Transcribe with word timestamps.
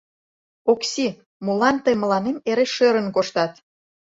Окси, 0.71 1.07
молан 1.45 1.75
тый 1.83 1.95
мыланем 2.01 2.37
эре 2.49 2.65
шӧрын 2.75 3.07
коштат? 3.15 3.51